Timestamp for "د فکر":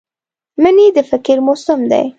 0.95-1.37